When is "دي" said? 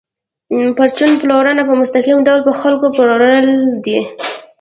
3.85-3.99